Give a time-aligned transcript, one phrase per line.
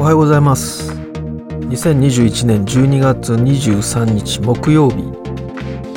[0.00, 0.92] おはようございます。
[0.92, 5.04] 2021年12月23日木曜日。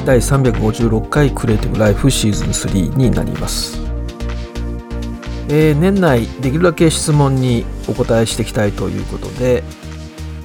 [0.05, 3.79] 第356回クリエイティブライフシーズン3になります。
[5.47, 9.63] えー、年内できるだけ質問にお答えしていきたいということで、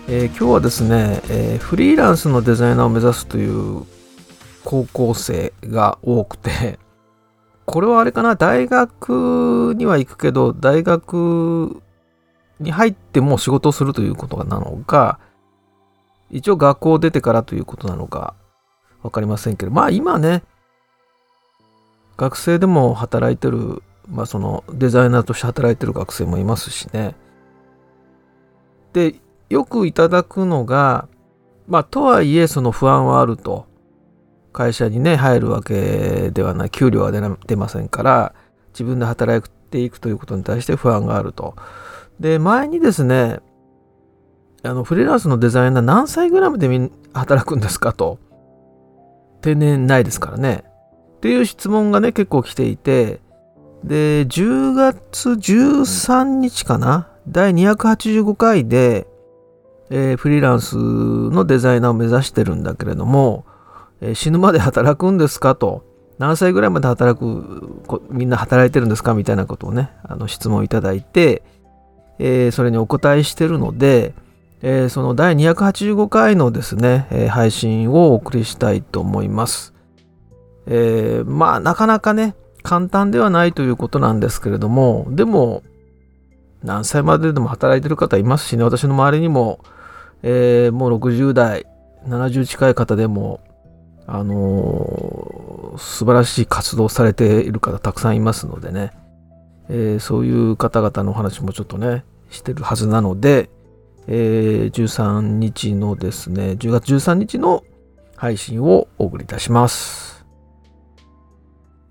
[0.07, 3.85] えー、今日はですね、えー、フリーランスのデザイナーを目指すという
[4.65, 6.79] 高校生が多くて
[7.65, 11.83] これはあれかな大学には行くけど大学
[12.61, 15.19] に入っても仕事をするということなのか
[16.31, 18.35] 一応学校を出てからということなのか
[19.03, 20.43] 分かりませんけどまあ今ね
[22.17, 27.15] 学生でも働いてるまあ、そのデザイナーとして働いてる学生もいますしね。
[28.93, 29.17] で、
[29.51, 31.09] よくいただくのが、
[31.67, 33.67] まあ、とはいえその不安はあると。
[34.53, 36.71] 会社にね、入るわけではない。
[36.71, 38.35] 給料は出ませんから、
[38.73, 41.55] 自分で働いていくということに対して不安があると。
[42.21, 43.41] で、前にですね、
[44.65, 48.19] あの、フリーランスのデザイナー何歳ぐらいまで働くんですかと。
[49.41, 50.65] 定年ないですからね。
[51.19, 53.21] っていう質問がね、結構来ていて、
[53.85, 57.09] で、10月13日かな？
[57.29, 59.07] 第285回で、
[59.91, 63.47] えー、フリーランスのデザイナーを目指してるんだけれども、
[64.01, 65.85] えー、死ぬまで働くんですかと。
[66.19, 67.81] 何歳ぐらいまで働く、
[68.11, 69.15] みんな働いてるんですか？
[69.15, 71.45] みたいなことをね、あの質問いただいて、
[72.19, 74.15] えー、それにお答えしてるので、
[74.63, 79.75] えー、その第285回のですね、えー、配信をお送りしたいと思います。
[80.67, 85.63] えまあ、なかなかね、簡単ではないということなんですけれども、でも、
[86.63, 89.61] 何歳まででも働いてる方いますしね、私の周りにも、
[90.23, 91.67] えー、もう60代、
[92.07, 93.41] 70近い方でも、
[94.07, 98.93] あのー、素晴らしい活動されている方たくさんいますのでね、
[99.69, 103.51] えー、そういう方々のお話もちょっとね、してるはずなので、
[104.07, 107.65] えー、13日のですね、10月13日の
[108.17, 110.25] 配信をお送りいたします。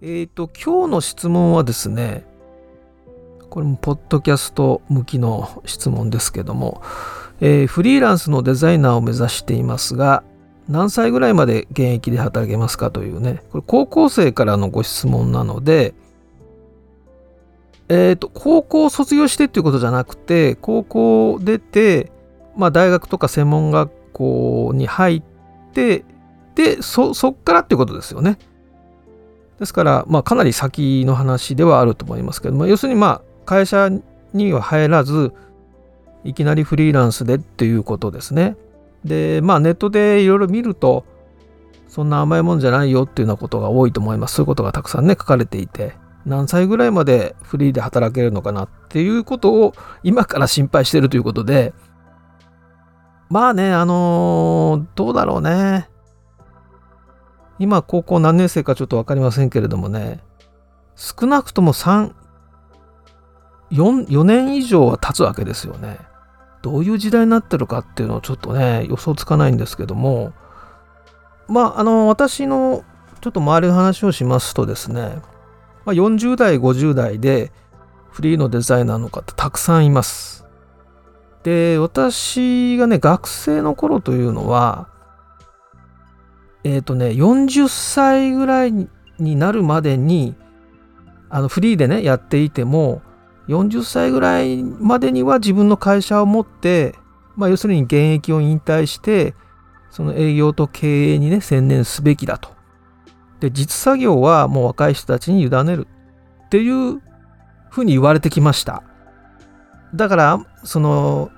[0.01, 2.25] えっ、ー、と、今日の質問はですね、
[3.49, 6.81] これもポッドキャスト向きの質問ですけども、
[7.39, 10.23] えー、フリーランスのデザイナーを目指していますが、
[10.67, 15.93] 何歳ぐらいまで現役で働けますかというね、これ高校生からのご質問なので、
[17.89, 22.11] えっ、ー、と、高校を卒業してっていうことじゃなくて、高校出て、
[22.55, 25.23] まあ大学とか専門学校に入っ
[25.73, 26.03] て、
[26.55, 28.37] で、そ、そっからっていうことですよね。
[29.59, 33.89] ですから、まあ、かなり先の話ではあると思いますけども、要するに、まあ、会社
[34.33, 35.33] には入らず、
[36.23, 38.55] いきなりフリーランスでっていうことですね。
[39.03, 41.05] で、まあ、ネットでいろいろ見ると、
[41.87, 44.35] そんな甘いもんじゃないよっていうようなことが多いと思います。
[44.35, 45.93] そういうことがたくさんね、書かれていて、
[46.27, 49.73] 何歳ぐらいまでフリーで働けるのかなっていうことを
[50.03, 51.73] 今から心配してるということで、
[53.29, 55.89] まあね、あのー、どうだろうね。
[57.59, 60.19] 今高校何年生かちょっと分かりませんけれどもね
[60.95, 62.13] 少なくとも3
[63.71, 65.97] 4, 4年以上は経つわけですよね。
[66.61, 70.33] どういう時代になってるかっていうのをちょっとね予想つかないんですけども
[71.47, 72.83] まああの私の
[73.21, 75.21] ちょっと周りの話をしますとですね、
[75.87, 77.51] まあ、40代50代で
[78.11, 80.45] フリーのデザイナーの方たくさんいます。
[81.43, 84.89] で私がね学生の頃というのは
[86.67, 88.73] えっ、ー、とね、40歳ぐらい
[89.19, 90.35] になるまでに、
[91.29, 93.01] あのフリーでね、やっていても、
[93.47, 96.95] 40歳ぐらいまでには自分の会社を持って、
[97.37, 99.33] まあ、要するに現役を引退して、
[99.89, 102.56] その営業と経営にね、専念すべきだと。
[103.39, 105.87] で、実作業はもう若い人たちに委ねる
[106.45, 107.01] っていう
[107.69, 108.83] ふうに言われてきました。
[109.93, 111.29] だから、その、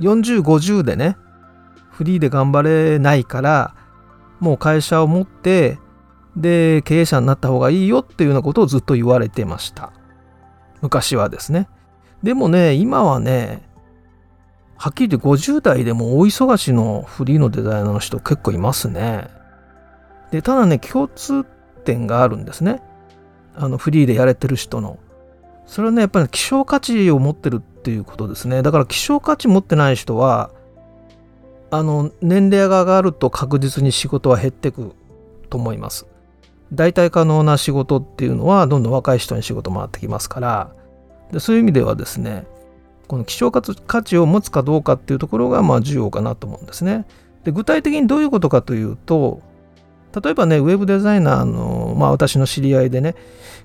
[0.00, 1.16] 40、50でね、
[1.90, 3.74] フリーで頑張れないから、
[4.40, 5.78] もう会社を持って
[6.36, 9.92] で経営者になった方がいいよっていうようなことをずっと言われてました。
[10.80, 11.68] 昔はですね。
[12.22, 13.62] でもね今はね
[14.76, 19.28] はっきり言って50代でも大忙しのフリーのデザイナーの人結構いますね。
[20.30, 21.44] でただね共通
[21.84, 22.82] 点があるんですね
[23.54, 24.98] あのフリーでやれてる人の
[25.66, 30.50] それはねやっぱり希少価値を持ってるっていうことですねだから希少価値持ってない人は
[31.70, 34.92] あの年齢が上がると確実に仕事は減ってく
[35.48, 36.06] と思います。
[36.72, 40.70] 代替可能な仕事っていうのはどんどん若い人に仕事回ってきますから
[41.32, 42.46] でそういう意味ではですね
[43.08, 43.60] この希少価
[44.02, 47.06] 値を持つかどうかっていうところがまあ重要かなと思うんですね。
[47.42, 49.42] で具体的にどういうことかというと
[50.22, 53.14] 例えばねウェブデザイナーのまあ私の知り合いでね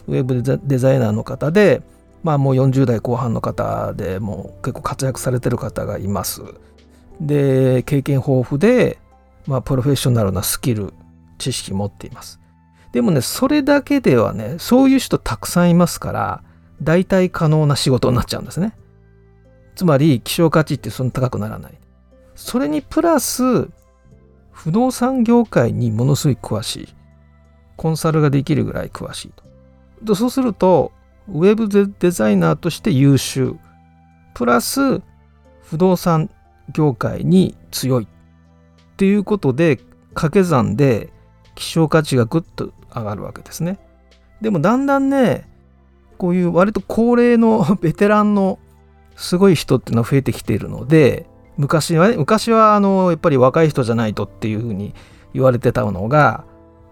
[0.07, 1.81] ウェブデザイナーの方で
[2.23, 6.41] まあもう40代後半の方でもう結構活躍されてる方がいます。
[7.21, 8.97] で経験豊富で、
[9.47, 10.93] まあ、プロフェッショナルなスキル
[11.37, 12.39] 知識持っています。
[12.91, 16.43] でもねそれだけではねそういう人たくさんいますから
[16.81, 18.73] 大体可能な仕事になっちゃうんですね。
[19.75, 21.73] つまり希少価値ってそんな高くならない。
[22.35, 23.69] それにプラス
[24.55, 26.87] 不動産業界にものすごい詳しい。
[27.75, 29.31] コンサルができるぐらい詳しい
[30.01, 30.15] と。
[30.15, 30.93] そうすると、
[31.27, 33.55] ウェブデザイナーとして優秀。
[34.33, 35.01] プラス、
[35.61, 36.29] 不動産
[36.73, 38.05] 業界に強い。
[38.05, 39.77] っていうことで、
[40.13, 41.11] 掛け算で
[41.55, 43.77] 希少価値がぐっと上がるわけですね。
[44.39, 45.49] でもだんだんね、
[46.17, 48.57] こういう割と高齢のベテランの
[49.17, 54.93] すごい人っていうのは増えてきているので、昔はね、昔はあの、やっぱり若い人じゃないとっていうふうに
[55.33, 56.45] 言われてたのが、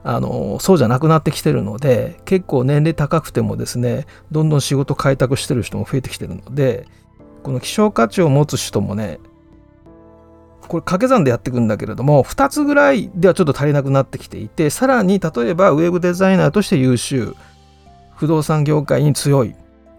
[0.04, 6.88] あの、そうじゃなくなってきてるので、結構年齢高くてもですね、どんどん仕事開拓してる人も増えてきてるので、
[7.42, 9.20] この希少価値を持つ人もね、
[10.68, 17.36] これ掛け算でやっていくんだけれども、2つぐらいではちょっと足りなくなってきていて、さらに例えばウェブデザイナーとして優秀、
[18.16, 19.56] 不動産業界に強い、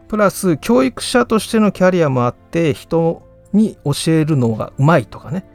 [0.08, 3.23] プラス教育者としてのキャリアもあって人
[3.54, 5.46] に教えるのがうまいとかね。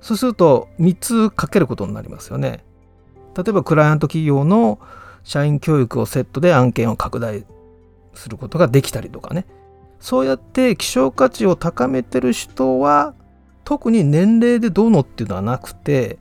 [0.00, 2.64] そうすると3つかけることになりますよね。
[3.36, 4.78] 例えばクライアント企業の
[5.24, 7.44] 社員教育をセットで案件を拡大
[8.14, 9.46] することができたりとかね。
[9.98, 13.14] そうやって希少価値を高めてる人は
[13.64, 16.18] 特に年齢でどうのっていうのはなくて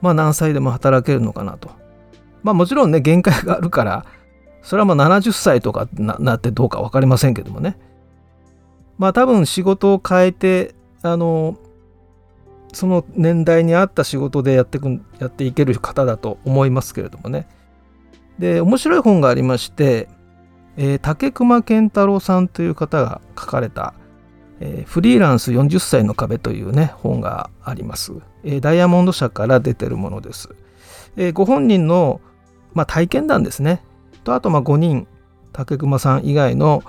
[0.00, 1.70] まあ何歳でも働けるのかなと。
[2.42, 4.06] まあもちろんね限界があるから
[4.62, 7.78] それはまあ70歳とかなってどうか分かりませんけどもね。
[9.00, 11.56] まあ多分仕事を変えてあの
[12.72, 17.48] その年代に合った仕事でやってくやっていける方だと思いますけれどもね。
[18.38, 20.08] で面白い本がありまして、
[20.76, 23.94] えー、竹熊健太郎さんという方が書かれた
[24.60, 28.12] えー、フリーランス40歳の壁というね本があります、
[28.44, 30.50] えー、ダイヤモンド社から出てるものです、
[31.16, 32.20] え、ご本人の、
[32.74, 33.82] まあ、体験談ですね。
[34.22, 35.08] とあとま5人
[35.52, 36.82] 竹熊さん以外の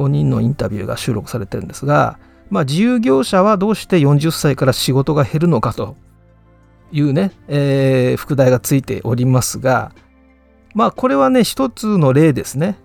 [0.00, 2.18] 5人のインタビューが収録されてるんですが、
[2.48, 5.96] まあ、自由業者はどうして40歳から仕事が減るのかと
[6.92, 9.92] いうね、えー、副題がついておりますが
[10.74, 12.76] まあこれはね一つの例ですね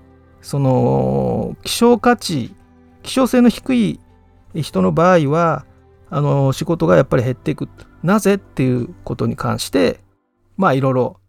[0.42, 2.54] その希少価値
[3.04, 4.00] 希少性の低い
[4.54, 5.66] 人の場合は
[6.10, 7.68] あの仕事がやっぱり減っていく
[8.04, 10.00] なぜっていうことに関して
[10.58, 11.20] まあいろいろ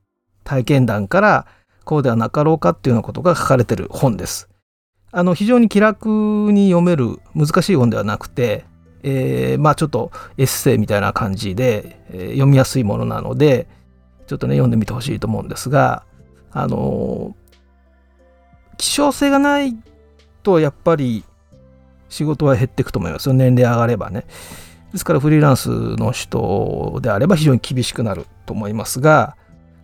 [0.44, 1.46] 体験談から
[1.84, 4.48] こうではなかろうかっていうようなことが書かれてる本です。
[5.16, 8.66] あの非常に気楽に読める難しい本ではなくて、
[9.02, 13.66] えー、まあちょっとエッセイみたいな感じで、えー、読みやすいものなので
[14.26, 16.04] ちょっとね読んでみてほしいと思うんですが
[16.50, 17.34] あの
[18.76, 19.74] 希少性がない
[20.42, 21.24] とやっぱり
[22.10, 23.32] 仕事は減っていくと思いますよ。
[23.32, 24.26] 年齢上がればね。
[24.92, 29.38] ですからフリーランスの人であれば非常に厳しくなると思いますが、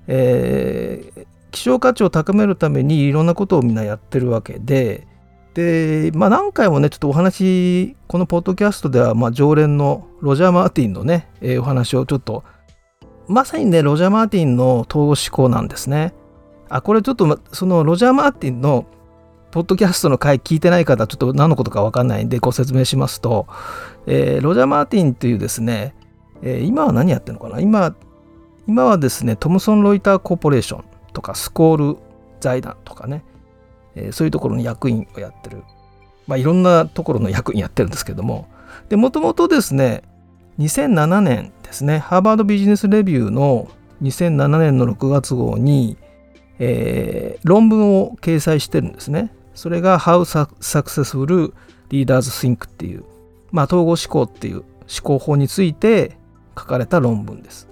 [0.09, 5.07] えー、希少価値を高めるためにいろんなことをみんなやってるわけで
[5.55, 12.43] でまあ何回もねちょっとお話このポッドキャストではまあ常連のロジャー・マーティンのね、えー、お話をちょっと
[13.29, 16.15] まさにねロジャー・マーティンの統合思考なんですね。
[16.69, 18.87] あこれちょっとそのロジャー・マーティンの
[19.51, 23.47] ポッドキャストの回聞いてない方ちょっと何のことか分かんないんでご説明しますと、
[24.07, 25.95] えー、ロジャー・マーティンというですね、
[26.41, 27.61] えー、今は何やってるのかな？
[27.61, 27.95] 今
[28.67, 31.99] 今はですねトムソン・ロイター・コーポレーションとかスコール
[32.41, 33.23] 財団とかね、
[33.95, 35.63] えー、そういうところの役員をやってる、
[36.27, 38.49] まあ、いろんなところの役員やってるんですけども。
[38.91, 40.03] もともとですね
[40.59, 43.69] 2007年ですねハーバードビジネスレビューの
[44.03, 45.97] 2007年の6月号に、
[46.59, 49.33] えー、論文を掲載してるんですね。
[49.55, 50.25] それが How
[50.61, 51.53] Successful
[51.91, 53.05] Leaders Think っていう、
[53.51, 54.65] まあ、統合思考っていう思
[55.03, 56.17] 考法について
[56.59, 57.69] 書かれた論文です。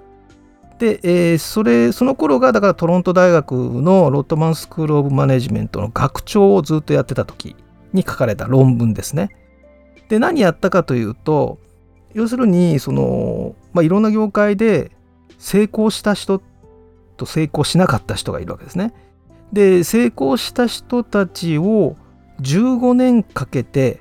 [0.81, 7.55] で、えー、それその頃がだからトロント大学のロットマンスクール・オブ・マネジメントの学長をずっとやってた時
[7.93, 9.29] に書かれた論文ですね。
[10.09, 11.59] で何やったかというと
[12.15, 14.91] 要するにその、まあ、いろんな業界で
[15.39, 16.41] 成功した人
[17.19, 18.95] と成功しなかった人がいるわけですね。
[19.53, 21.97] で成功した人たちを
[22.41, 24.01] 15年かけて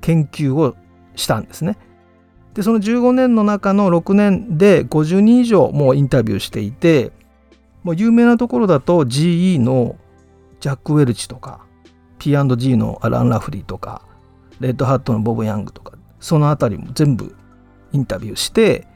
[0.00, 0.74] 研究を
[1.14, 1.78] したんですね。
[2.54, 7.12] でその15年の中の6年で50人以上もうインタビューしていて
[7.82, 9.96] もう有名なところだと GE の
[10.60, 11.64] ジャック・ウェルチとか
[12.18, 14.02] P&G のアラン・ラフリーとか
[14.60, 17.34] レッドハットのボブ・ヤングとかその辺りも全部
[17.92, 18.86] インタビューして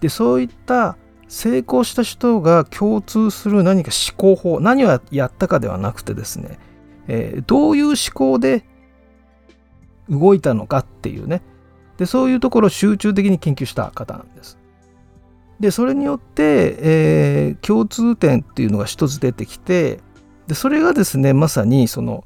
[0.00, 0.96] でそういった
[1.26, 6.58] 成功した人が共通する何か思考法何をやったかではなくてですね
[7.08, 8.64] えー、どういう思考で
[10.08, 11.42] 動いたのかっていうね
[11.98, 14.58] でそういうところを集中的に研究した方なんです。
[15.60, 20.00] でそれによって、えー、共通点っていうのが一つ出てきて
[20.46, 22.24] でそれがですねまさにその、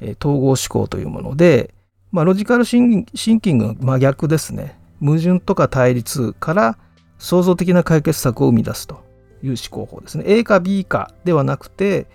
[0.00, 1.72] えー、統合思考というもので、
[2.10, 6.78] まあ、ロジカルシンキングの真逆ですね矛盾とか対立から
[7.18, 9.04] 創造的な解決策を生み出すと
[9.42, 12.06] いう思考法ですね A か B かではなくて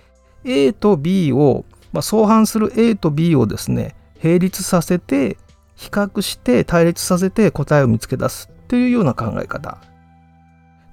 [0.44, 5.38] A と B を、まあ、相反する A と B をですね並立させて
[5.80, 9.78] 比較して対立させて答えを見つけ出すというような考え方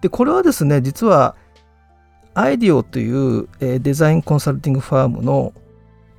[0.00, 1.34] でこれはですね実は
[2.34, 5.54] アイディオという、デザインコンサルティングファームの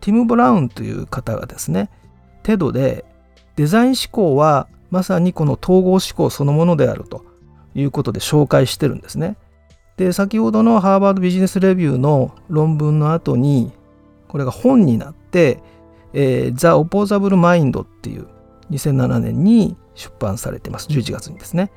[0.01, 1.89] ティム・ブラウンという方がですね
[2.41, 3.05] テドで
[3.55, 7.23] デザイン思考はまさにこの統合思考そのものであると
[7.73, 9.37] いうことで紹介してるんですね。
[9.95, 13.71] で先ほどのハーバードビジネスレビューの論文の後に
[14.27, 15.61] これが本になって
[16.13, 18.27] 「えー、The Opposable Mind」っていう
[18.71, 21.71] 2007年に出版されてます11月にですね。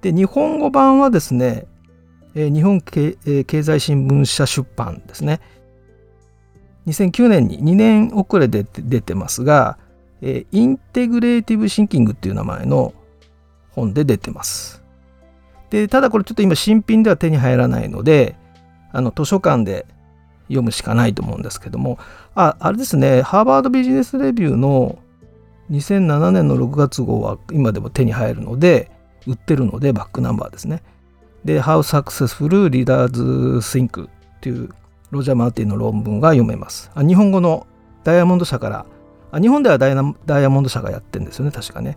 [0.00, 1.66] で日本語版はですね、
[2.34, 3.16] えー、日本経,、
[3.62, 5.40] 済新聞社出版ですね。
[6.86, 9.78] 2009年に2年遅れで出てますが、
[10.20, 12.92] えー、インテグレーティブシンキングっていう名前の
[13.70, 14.82] 本で出てます。
[15.70, 18.36] でただこれちょっと今新品では手に入らないので
[18.92, 19.86] あの図書館で
[20.48, 21.98] 読むしかないと思うんですけども
[22.34, 24.98] ああれですねハーバードビジネスレビューの
[25.70, 28.90] 2007年の6月号は今でも手に入るので
[29.26, 30.82] 売ってるのでバックナンバーですね。
[31.44, 34.68] で How Successful Leaders Think っていう
[35.10, 36.90] ロジャー・マーティンの論文が読めます。
[36.94, 37.66] あ日本語の
[38.04, 38.86] ダイヤモンド社から
[39.30, 41.96] あ日本ではダイヤモンド社がやってるんですよね確かね。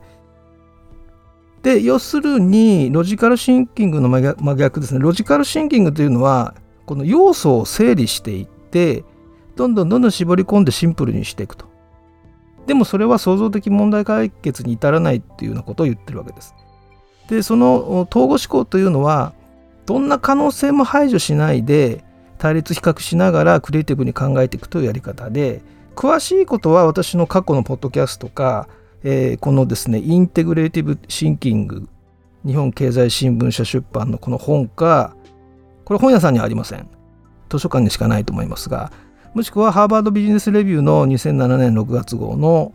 [1.63, 4.99] で要するにロジカルシンキングの真逆ですね。
[4.99, 6.53] ロジカルシンキングというのは
[6.85, 9.03] この要素を整理していって
[9.55, 11.65] どんどんどんどん絞り込んでシンプルにしていくと。
[12.67, 16.55] でもそれは創造的問題解決に至らないっていうようなことを言ってるわけです。
[17.29, 19.33] でその統合思考というのは
[19.85, 22.03] どんな可能性も排除しないで
[22.37, 25.61] 対立比較しながらクリエイティブに考えていくというやり方で
[25.95, 28.67] 詳しいことは私の過去のポッドキャストか
[29.07, 31.87] えー、このですねインテグレーティブシンキング
[32.43, 35.15] 日本経済新聞社出版のこの本か
[35.85, 36.89] これ本屋さんにはありません。
[37.47, 38.91] 図書館にしかないと思いますが
[39.35, 42.73] もしくはハーバードビジネスレビューの2007年6月号の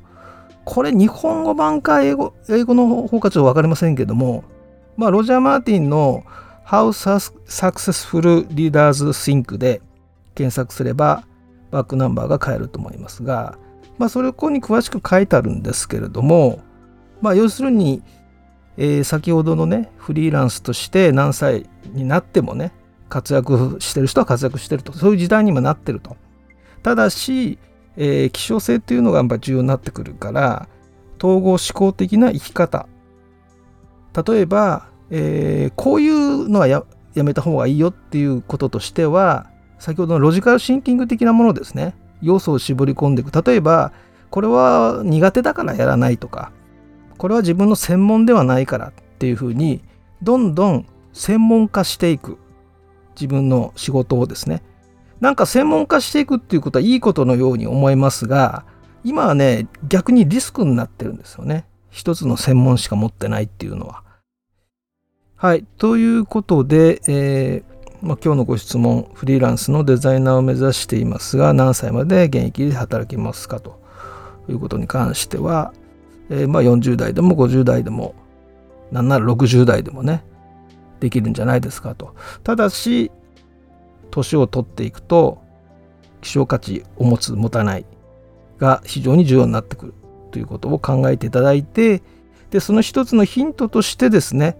[0.64, 4.44] これ日本語版か英語英語の方かちょっと分かりませんけども
[4.96, 6.22] まあロジャー・マーティンの
[6.64, 6.92] How
[7.48, 9.80] Successful Leaders Think で
[10.36, 11.24] 検索すれば
[11.72, 13.58] バックナンバーが買えると思いますが
[14.00, 16.60] まあ、それをここに詳しく書いてあるんですけれども、
[17.20, 18.02] まあ、要するに、
[18.78, 22.72] えー、先ほどのねフリーランスとして何歳になってもね
[23.10, 24.94] 活躍してる人は活躍してると。
[24.94, 26.16] そういう時代にもなってると。
[26.82, 27.58] ただし、
[27.96, 30.68] えー、希少性っていうのがやっぱ重要になってくるから
[31.18, 32.86] 統合思考的な生き方。
[34.26, 36.84] 例えば、えー、こういうのはや
[37.14, 41.94] やめた方がいいよっていうこととしては先ほどのロジカルシンキング的なものですね。
[42.22, 43.44] 要素を絞り込んでいく。
[43.44, 43.92] 例えば
[44.30, 46.52] これは苦手だからやらないとか。
[47.18, 49.82] これは自分の専門ではないからっていうふうに
[50.22, 52.38] どんどん専門化していく
[53.14, 54.62] 自分の仕事をですね。
[55.20, 58.64] なんか専門化していくっていうことはいいことのように思えますが
[59.04, 61.66] 今はね逆にリスクになってるんですよね。
[61.90, 64.04] 一つの専門しか持ってないっていうのは。
[65.36, 65.64] はい。
[65.78, 67.62] ということで、え
[68.02, 73.78] まあ、今日のご質問フリーランスのデザイナーを目指していますが何歳まで現役で働きますかと
[74.48, 75.74] いうことに関しては、
[76.30, 78.14] えー、まあ40代でも50代でも
[78.90, 80.24] なんなら60代でもね
[81.00, 82.14] できるんじゃないですかと。
[82.42, 83.10] ただし
[84.10, 85.42] 年を取っていくと
[86.20, 87.86] 希少価値を持つ持たない
[88.58, 89.94] が非常に重要になってくる
[90.30, 92.02] ということを考えていただいて
[92.50, 94.58] でその一つのヒントとしてですね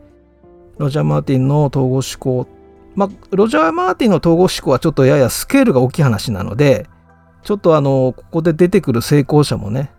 [0.78, 2.49] ロジャー・マーティンの統合思考
[2.95, 6.87] まあ、ロジャー・マーティンの統合思考はちょっとややスケールが大きい話なので、
[7.42, 9.90] ちょっとあの、ここで出てくる成功者もね、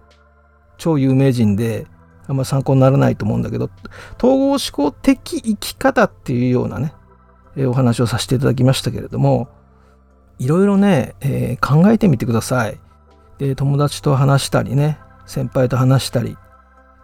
[0.78, 1.88] 超有名人で、
[2.28, 3.70] あんま参考にならないと思うんだけど、
[4.18, 6.94] 統合思考的生き方っていうようなね、
[7.56, 9.50] えお話をさせていただきましたけれども、
[10.40, 12.80] いろいろね、えー、考えてみてください。
[13.38, 16.38] で、友達と話したりね、先輩と話したり、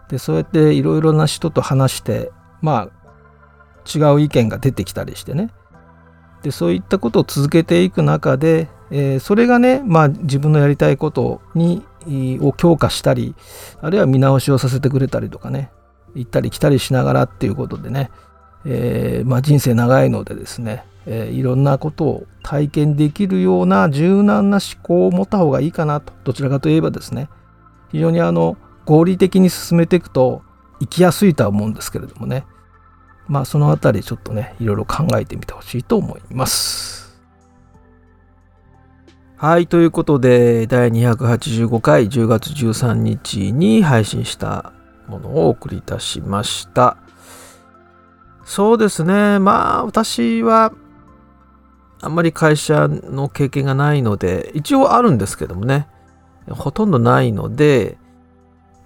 [0.08, 2.98] で、そうやっていろいろな人と話して、まあ、
[3.88, 5.50] 違う意見が出てきたりしてね、
[6.42, 11.84] でそういったことを続けていく中で、えー、それがね、まあ、自分のやりたいことに
[12.40, 13.34] を強化したり
[13.82, 15.70] あるいは見直しをさせてくれたりとかね
[16.14, 18.10] 行ったり来たりしながらっていうことでね、
[18.64, 27.28] えー、まあ、人生長いのでですね、えー、いろんなことを体験できるような柔軟な思考を持った方がいいかなとどちらかといえばですね
[27.90, 30.42] 非常にあの合理的に進めていくと
[30.80, 32.44] 生きやすいとは思うんですけれどもね。
[33.26, 37.20] まあそのあたりちょっとねいろいろ考えてみてほしいと思います。
[39.36, 44.72] はいということで第285回10月13日に配信した
[45.06, 46.96] ものをお送りいたしました。
[48.48, 49.38] そうですね。
[49.38, 50.72] まあ私は
[52.00, 55.86] あんまり会社の経験がないので一応あるんですけどもね。
[56.48, 57.98] ほとんどないので、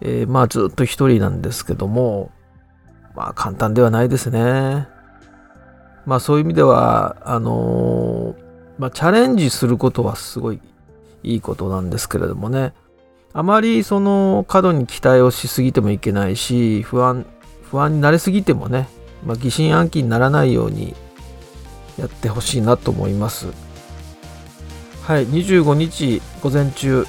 [0.00, 2.33] えー、まあずっと一人なんですけども、
[3.14, 4.88] まあ簡単ではないですね。
[6.07, 8.45] まあそういう意味では、あのー、
[8.78, 10.61] まあチャレンジすることはすごい
[11.23, 12.75] いいことなんですけれどもね、
[13.33, 17.25] あまりその過度に期待をしすぎてもいけないし、不安、
[17.71, 18.88] 不安になりすぎてもね、
[19.25, 20.95] まあ、疑心暗鬼にならないように
[21.99, 23.47] やってほしいなと思います。
[25.02, 27.07] はい、25日午前中、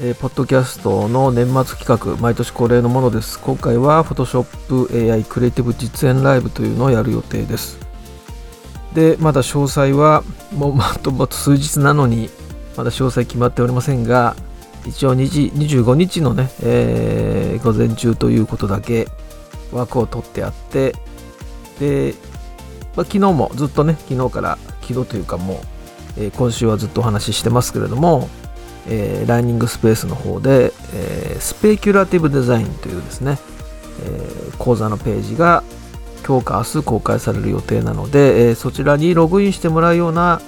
[0.00, 3.38] えー、ポッドキャストの年末企画、毎年恒例のものです。
[3.38, 7.78] 今回は Photoshop AI クリエイティブ実演ライブというのをやる予定です。
[8.94, 10.22] で、まだ詳細は、
[10.54, 12.30] もうあともと数日なのに、
[12.76, 14.36] まだ詳細決まっておりませんが、
[14.86, 19.08] 一応25日のね、えー、午前中ということだけ
[19.70, 20.94] 枠を取ってあって、
[21.82, 22.14] で、
[22.96, 25.56] まあ、昨日もずっとね、昨日から、昨日というかもう、
[26.18, 28.28] えー、今週はずっとお話ししてますけれども、
[28.88, 33.38] えー、ライニングスペースの方で、えー、スペキュラティブデザインというですね、
[34.04, 35.64] えー、講座のページが
[36.26, 40.40] 今日か明日公開される予定なので、え、そちらにログインしてもらうような、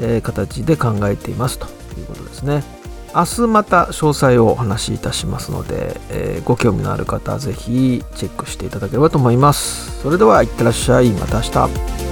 [0.00, 1.66] え、形で考えていますと
[1.98, 2.75] いうことですね。
[3.16, 10.02] 明日また詳細をお話しいたしますので、えー、ご興味のある方はぜひチェックしていただければと思います。
[10.02, 11.10] それではいってらっしゃい。
[11.12, 12.05] また明日。